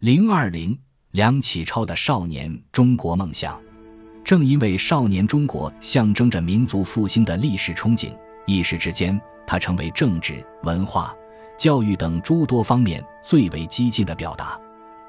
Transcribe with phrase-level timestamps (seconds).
[0.00, 0.78] 零二零
[1.10, 3.60] 梁启超的少年中国梦想，
[4.22, 8.16] 正因为少年中国象征着民族复兴的历史憧憬，
[8.46, 11.12] 一时之间，他成为政治、文化、
[11.58, 14.56] 教育等诸多方面最为激进的表达。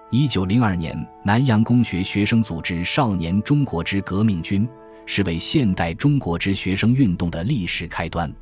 [0.10, 4.68] 一九零二年，南洋公学学生组织“少年中国之革命军”，
[5.06, 8.34] 是为现代中国之学生运动的历史开端。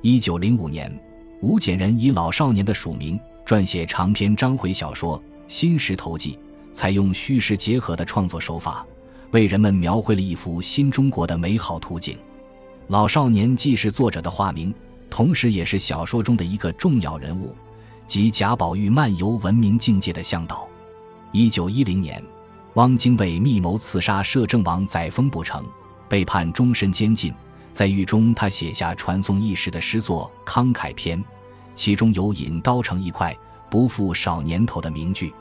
[0.00, 0.92] 一九零五年，
[1.40, 3.16] 吴简人以老少年的署名
[3.46, 5.16] 撰写长篇章回小说。
[5.46, 6.38] 《新石头记》
[6.74, 8.84] 采用虚实结合的创作手法，
[9.30, 12.16] 为人们描绘了一幅新中国的美好图景。
[12.88, 14.74] 老少年既是作者的化名，
[15.08, 17.54] 同时也是小说中的一个重要人物，
[18.06, 20.68] 即贾宝玉漫游文明境界的向导。
[21.32, 22.22] 一九一零年，
[22.74, 25.64] 汪精卫密谋刺杀摄政王载沣不成，
[26.08, 27.32] 被判终身监禁。
[27.72, 31.18] 在狱中，他写下传颂一时的诗作《慷慨篇》，
[31.74, 33.36] 其中有引刀成一块。
[33.74, 35.34] 不负少年头的名句，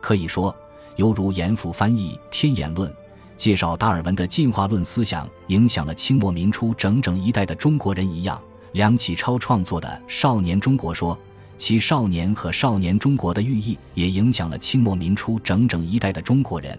[0.00, 0.54] 可以说
[0.94, 2.88] 犹如严复翻译《天演论》，
[3.36, 8.40] 介绍达尔文的进化论思想影响了清末民初整整一代的中国人一样。
[8.70, 11.12] 梁启超创作的《少年中国说》，
[11.58, 16.78] 其少年和少年中国的寓意也影响了清末民初整整一代的中国人。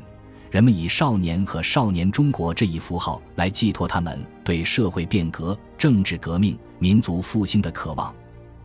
[0.51, 8.15] 人们以少年和少年中国这一符号来寄托他们对社会变革、政治革命、民族复兴的渴望。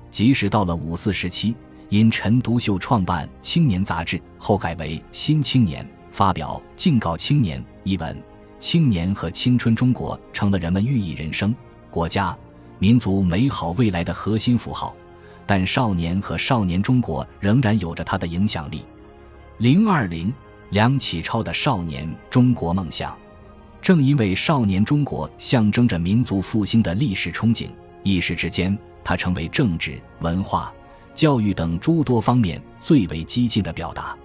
[0.09, 1.57] 即使到了五四时期。
[1.91, 8.15] 因陈独秀创办《青年》杂志，后改为《新青年》，发表《敬告青年》一文，
[8.59, 11.55] 青年和青春中国成了人们寓意人生、
[11.91, 12.37] 国家、
[12.79, 14.95] 民族美好未来的核心符号。
[15.47, 18.85] 但少年和少年中国仍然有着它的影响力。
[19.57, 20.31] 零二零
[20.69, 23.17] 梁启超的少年中国梦想，
[23.81, 27.69] 正因为少年中国象征着民族复兴的历史憧憬，
[28.03, 30.71] 一时之间，他成为政治、文化。
[31.15, 34.17] 教育等诸多方面最为激进的表达。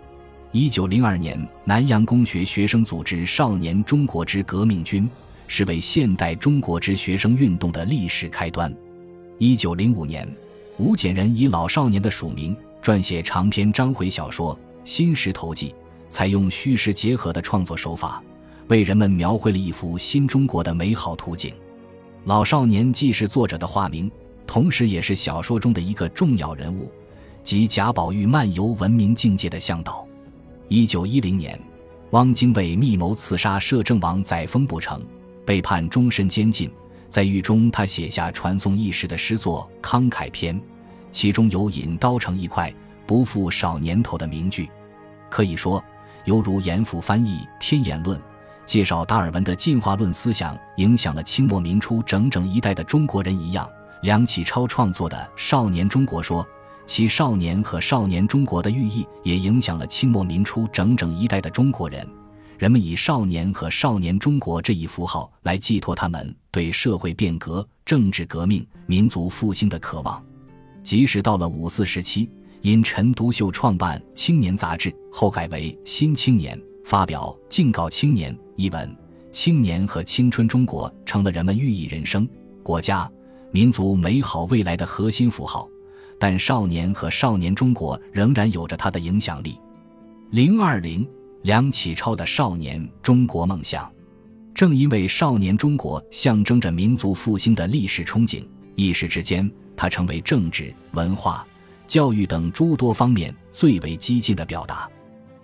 [0.52, 5.10] 一九零二年，南洋公学学生组织“少年中国之革命军”，
[5.48, 8.72] 是为现代中国之学生运动的历史开端。
[9.40, 10.28] 一九零五年，
[10.78, 15.70] 吴简人以老少年的署名撰写长篇章回小说《新石头记》，
[16.08, 18.22] 采用虚实结合的创作手法，
[18.68, 21.52] 为人们描绘了一幅新中国的美好图景。
[22.26, 24.10] 老少年既是作者的化名。
[24.46, 26.92] 同时，也是小说中的一个重要人物，
[27.44, 30.06] 即贾宝玉漫游文明境界的向导。
[30.68, 31.60] 一九一零年，
[32.12, 35.02] 汪精卫密谋刺杀摄政王载沣不成，
[35.46, 36.72] 被判终身监禁。
[37.10, 40.56] 在狱中，他写下传颂一时的诗作《慷慨篇》，
[41.12, 42.74] 其中有引刀成一块，
[43.06, 44.70] 不负少年头的名句，
[45.30, 45.84] 可以说
[46.26, 48.18] 犹如严复翻译《天演论》。
[48.66, 53.70] 介绍达尔文的进化论思想影响了清末民初整整一代的中国人一样。
[54.04, 56.44] 梁启超创作的《少年中国说》，
[56.86, 62.06] 其少年和少年中国的寓意也影响了清末民初整整一代的中国人。
[62.58, 70.22] 人们以少年和少年中国这一符号来寄托他们对社会变革、政治革命、民族复兴的渴望。
[70.84, 78.94] 即使到了五四时期，因陈独秀创办《青年》杂志，后改为《新青年》，发表《敬告青年》一文，
[79.32, 82.28] 青年和青春中国成了人们寓意人生、
[82.62, 83.10] 国家。
[83.54, 85.70] 民族美好未来的核心符号，
[86.18, 89.60] 但少年和少年中国仍然有着它的影响力。
[90.32, 91.08] 零二零
[91.44, 93.88] 梁启超的少年中国梦想，
[94.56, 98.44] 正因为少年中国象征着民族复兴的历史憧憬，
[98.74, 99.48] 一时之间，
[99.78, 101.46] 他成为政治、文化、
[101.86, 104.90] 教育等诸多方面最为激进的表达。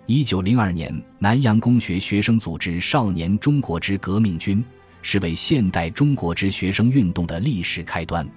[0.06, 4.64] 一九零二年，南洋公学学生组织“少年中国之革命军”。
[5.02, 8.28] 是为现代中国之学生运动的历史开端。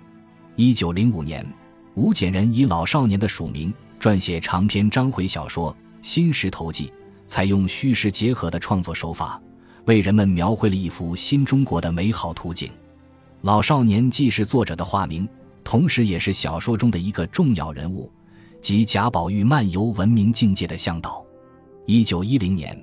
[0.56, 1.46] 一九零五年，
[1.96, 5.72] 吴简人以老少年的署名撰写长篇章回小说
[6.02, 6.88] 《新石头记》，
[7.28, 9.42] 采用虚实结合的创作手法，
[9.86, 12.70] 为人们描绘了一幅新中国的美好图景。
[13.42, 15.28] 老少年既是作者的化名，
[15.64, 18.12] 同时也是小说中的一个重要人物，
[18.62, 21.26] 即贾宝玉漫游文明境界的向导。
[21.86, 22.80] 一九一零年，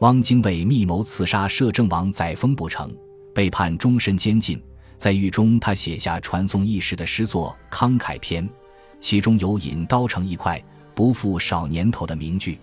[0.00, 2.94] 汪精卫密谋刺杀摄政王载沣不成。
[3.34, 4.62] 被判终身监禁，
[4.96, 8.48] 在狱中，他写下传颂一时的诗作《慷慨篇》，
[9.00, 10.62] 其中有引刀成一块，
[10.94, 12.58] 不负少年头的名句，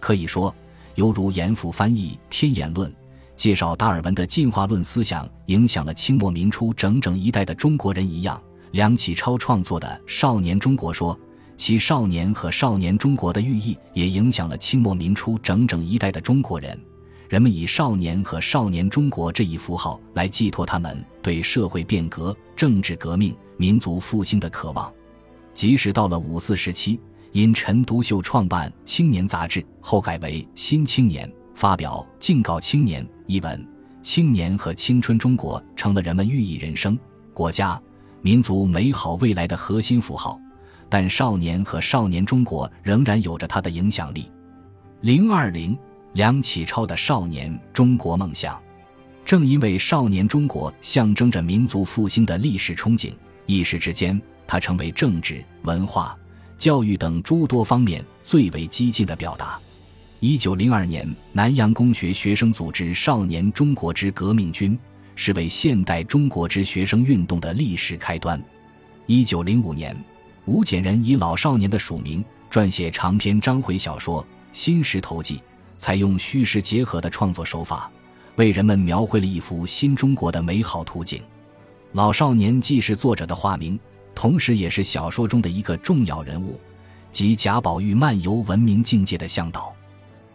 [0.00, 0.52] 可以说
[0.94, 2.90] 犹如严复翻译《天演论》，
[3.36, 8.42] 介绍达尔文的进化论思想影响了清末民初整整一代的中国人一样。
[8.72, 11.14] 梁启超创作的《少年中国说》，
[11.56, 16.78] 其少年和少年中国的寓意也影响了清末民初整整一代的中国人。
[17.28, 24.92] 人们以少年和少年中国这一符号来寄托他们对社会变革、政治革命、民族复兴的渴望。
[25.52, 27.00] 即使到了五四时期，
[27.32, 33.66] 因陈独秀创办《青年》杂志，后改为《新青年》，发表《敬告青年》一文。
[34.02, 36.96] 青年和青春中国成了人们寓意人生、
[37.34, 37.80] 国家、
[38.22, 40.40] 民族美好未来的核心符号，
[40.88, 44.30] 但少年和少年中国仍然有着它的影响力。
[45.00, 45.76] 零二零，
[46.16, 48.54] 梁启超的《少年中国梦想》，
[49.22, 53.12] 正因为少年中国象征着民族复兴的历史憧憬，
[53.44, 56.16] 一时之间，它成为政治、文化、
[56.56, 59.60] 教育等诸多方面最为激进的表达。
[60.18, 64.78] 一九零二年，南洋公学学生组织“少年中国之革命军”，
[65.16, 68.42] 是为现代中国之学生运动的历史开端。
[69.04, 69.94] 一九零五年，
[70.46, 75.34] 吴简仁以老少年的署名撰写长篇章回小说《新石头记》，
[75.78, 77.90] 采用虚实结合的创作手法，
[78.36, 81.22] 为人们描绘了一幅新中国的美好图景。
[81.92, 83.78] 老少年既是作者的化名，
[84.14, 86.60] 同时也是小说中的一个重要人物，
[87.12, 89.74] 即贾宝玉漫游文明境界的向导。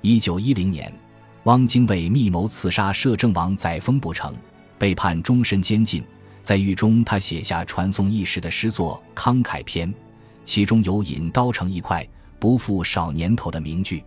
[0.01, 0.91] 一九一零年，
[1.43, 4.33] 汪精卫密谋刺杀摄政王载沣不成，
[4.77, 6.03] 被判终身监禁。
[6.41, 9.87] 在狱中，他写下传颂一时的诗作《慷慨篇》，
[10.43, 12.07] 其中有“引刀成一快，
[12.39, 14.03] 不负少年头”的名句，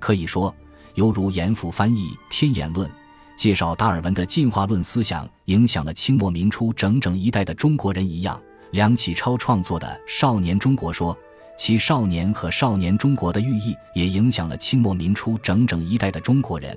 [0.00, 0.52] 可以说
[0.98, 2.90] 犹如严复翻译《天演论》，
[3.36, 8.38] 介绍达尔文的进化论思想影响了清末民初整整一代的中国人一样。
[8.72, 11.14] 梁启超创作的《少年中国说》。
[11.56, 16.76] 其少年和少年中国的寓意也影响了清末民初整整一代的中国人。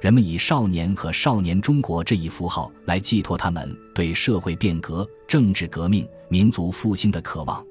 [0.00, 7.64] 人们以少年和少年中国这一符号来寄托他们对社会变革、政治革命、民族复兴的渴望。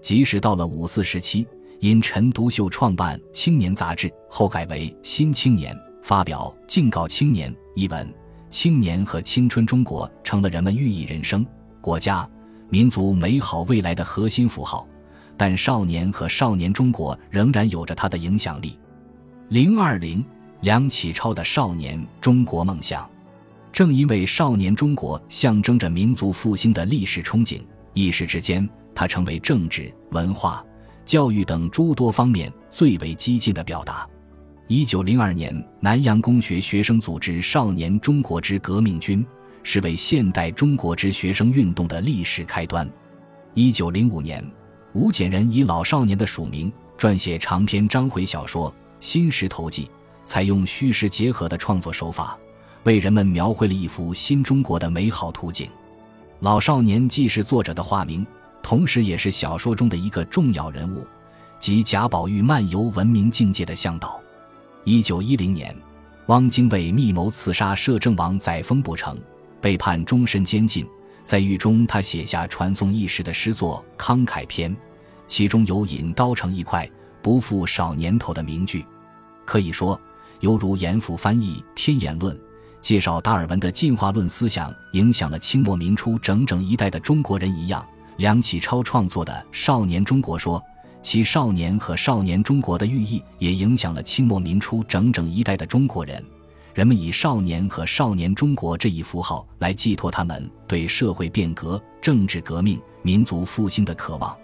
[0.00, 1.46] 即使到了五四时期，
[1.80, 8.14] 因陈独秀创办《青年》杂志，后改为《新青年》，发表《敬告青年》一文，
[8.48, 11.46] 青年和青春中国成了人们寓意人生、
[11.80, 12.28] 国家、
[12.70, 14.86] 民族美好未来的核心符号。
[15.36, 18.78] 但少年和少年中国仍然有着它的影响力。
[19.50, 20.24] 零二零，
[20.62, 23.04] 梁启超的《少年中国梦想》，
[23.70, 27.60] 正因为少年中国象征着民族复兴的历史憧憬，
[27.92, 30.64] 一时之间，它成为政治、文化、
[31.06, 34.06] 教育等诸多方面最为激进的表达。
[34.66, 39.24] 一九零二年，南洋公学学生组织“少年中国之革命军”，
[39.62, 42.90] 是为现代中国之学生运动的历史开端。
[43.54, 44.44] 一九零五年。
[44.92, 49.84] 吴俭仁以老少年的署名撰写长篇章回小说《新石头记》，
[50.24, 52.34] 采用虚实结合的创作手法，
[52.84, 55.68] 为人们描绘了一幅新中国的美好图景。
[56.40, 58.26] 老少年既是作者的化名，
[58.66, 61.06] 同时也是小说中的一个重要人物，
[61.60, 64.20] 即贾宝玉漫游文明境界的向导。
[64.82, 65.72] 一九一零年，
[66.26, 69.16] 汪精卫密谋刺杀摄政王载沣不成，
[69.60, 70.84] 被判终身监禁。
[71.24, 74.74] 在狱中，他写下传颂一时的诗作《慷慨篇》，
[75.28, 76.90] 其中有“引刀成一快，
[77.22, 78.84] 不负少年头”的名句，
[79.44, 79.96] 可以说
[80.40, 82.34] 犹如严复翻译《天演论》，
[82.80, 87.86] 介绍达尔文的进化论思想影响了清末民初整整一代的中国人一样。
[88.16, 90.58] 梁启超创作的《少年中国说》，
[91.02, 96.24] 其少年和少年中国的寓意也影响了清末民初整整一代的中国人。
[96.72, 104.34] 人们以少年和少年中国这一符号来寄托他们对社会变革、政治革命、民族复兴的渴望。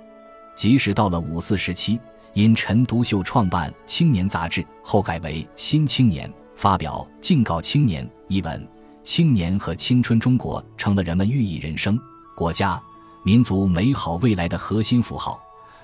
[0.55, 1.99] 即使到了五四时期，
[2.35, 8.69] 因陈独秀创办《青年》杂志，后改为《新青年》，发表《敬告青年》一文，
[9.03, 11.99] 青年和青春中国成了人们寓意人生、
[12.35, 12.81] 国家、
[13.23, 15.41] 民族美好未来的核心符号。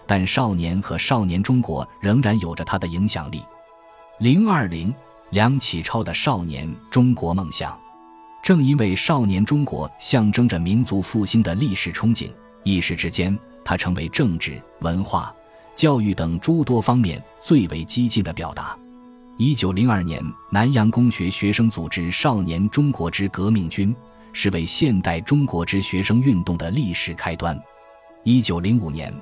[0.06, 3.42] 但少年和少年中国仍然有着它的影响力。
[4.18, 4.94] 零二零。
[5.30, 7.70] 梁启超的《少年中国梦想》，
[8.42, 12.30] 正因为少年中国象征着民族复兴的历史憧憬，
[12.64, 15.30] 一时之间，它成为政治、文化、
[15.74, 18.74] 教育等诸多方面最为激进的表达。
[19.36, 20.18] 一九零二年，
[20.48, 23.94] 南洋公学学生组织“少年中国之革命军”，
[24.40, 27.60] 是为现代中国之学生运动的历史开端。
[28.22, 29.12] 一九零五年，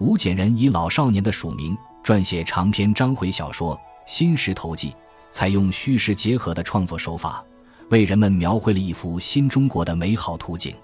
[0.00, 4.88] 吴简仁以老少年的署名撰写长篇章回小说《新石头记》。
[5.30, 7.44] 采用虚实结合的创作手法，
[7.90, 10.74] 为人们描绘了一幅新中国的美好图景。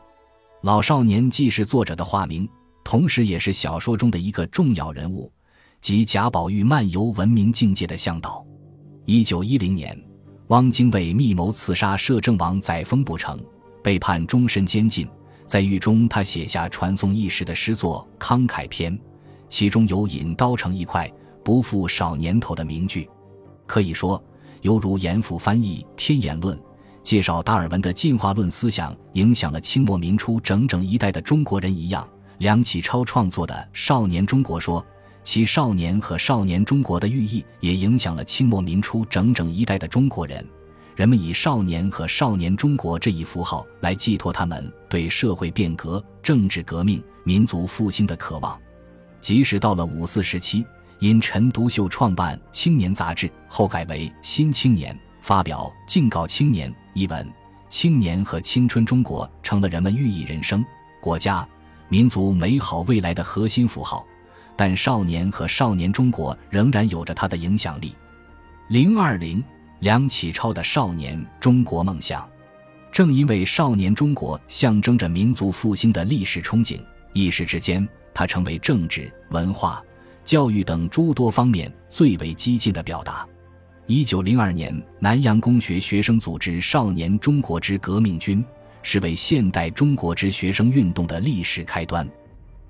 [0.60, 2.48] 老少年既是作者的化名，
[2.84, 5.28] 同时也是小说中的一个重要人物，
[5.80, 8.46] 即贾宝玉漫游文明境界的向导。
[9.04, 10.00] 一九一零年，
[10.46, 13.36] 汪精卫密谋刺杀摄政王载沣不成，
[13.82, 15.08] 被判终身监禁。
[15.46, 18.96] 在狱中，他写下传颂一时的诗作《慷慨篇》，
[19.48, 21.10] 其中有“引刀成一快，
[21.42, 23.08] 不负少年头”的名句，
[23.66, 24.22] 可以说。
[24.62, 26.54] 犹如严复翻译《天演论》，
[27.02, 32.06] 介绍达尔文的进化论思想影响了清末民初整整一代的中国人一样。
[32.36, 34.82] 梁启超创作的《少年中国说》，
[35.22, 40.46] 其少年和少年中国的寓意也影响了清末民初整整一代的中国人。
[40.96, 48.58] 人们以少年和少年中国这一符号来寄托他们对社会变革、政治革命、民族复兴的渴望。
[49.20, 50.64] 即使到了五四时期，
[50.98, 57.26] 因陈独秀创办《青年》杂志，后改为《新青年》，发表《敬告青年》一文，
[57.68, 60.64] 青年和青春中国成了人们寓意人生、
[61.00, 61.46] 国家、
[61.88, 64.04] 民族美好未来的核心符号。
[64.56, 67.94] 但少年和少年中国仍然有着它的影响力。
[68.68, 69.42] 零二零，
[69.80, 72.28] 梁启超的少年中国梦想，
[72.92, 76.78] 正因为少年中国象征着民族复兴的历史憧憬，
[77.14, 79.82] 一时之间，它成为政治、文化、
[80.22, 83.26] 教育等诸多方面最为激进的表达。
[83.86, 88.44] 一九零二年，南洋公学学生组织“少年中国之革命军”，
[88.82, 92.06] 是为现代中国之学生运动的历史开端。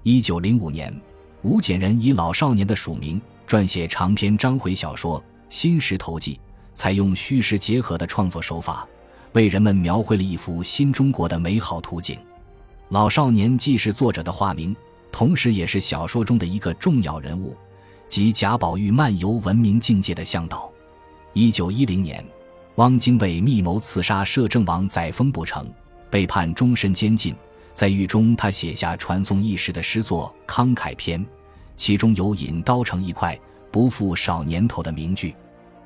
[0.04, 0.94] 一九零五年。
[1.42, 6.34] 吴简人以老少年的署名撰写长篇章回小说《新石头记》，
[6.74, 8.86] 采用虚实结合的创作手法，
[9.32, 12.18] 为人们描绘了一幅新中国的美好图景。
[12.88, 14.74] 老少年既是作者的化名，
[15.12, 17.56] 同时也是小说中的一个重要人物，
[18.08, 20.70] 即贾宝玉漫游文明境界的向导。
[21.32, 22.24] 一九一零年，
[22.76, 25.72] 汪精卫密谋刺杀摄政王载沣不成，
[26.10, 27.34] 被判终身监禁。
[27.72, 31.20] 在狱中，他写下传颂一时的诗作《慷慨篇》，
[31.76, 33.38] 其中有“引刀成一块，
[33.70, 35.34] 不负少年头”的名句，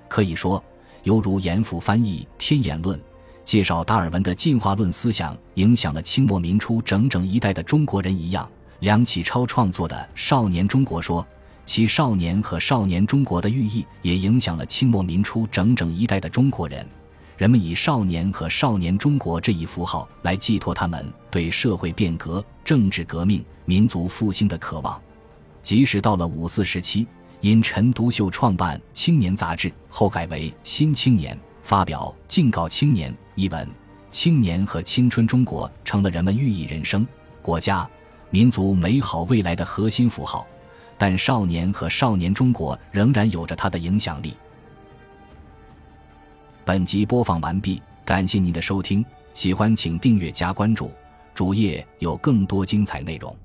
[0.08, 0.64] 可以说
[1.04, 2.98] 犹如严复翻译《天演论》，
[3.44, 8.48] 介绍达尔文的进化论思想，影响了清末民初整整一代的中国人一样。
[8.80, 11.22] 梁启超创作的《少年中国说》，
[11.64, 16.86] 其少年和少年中国的寓意也影响了清末民初整整一代的中国人。
[17.36, 25.00] 人们以少年和少年中国这一符号来寄托他们对社会变革、政治革命、民族复兴的渴望。
[25.60, 27.06] 即使到了五四时期，
[27.44, 33.68] 因陈独秀创办《青年》杂志，后改为《新青年》，发表《敬告青年》一文，
[34.10, 37.06] 青年和青春中国成了人们寓意人生、
[37.42, 37.86] 国家、
[38.30, 40.46] 民族美好未来的核心符号。
[40.96, 44.32] 但少年和少年中国仍然有着它的影响力。
[46.64, 50.90] 本集播放完毕，感谢您的收听，喜欢请订阅加关注，
[51.34, 53.36] 主页有更多精彩内容。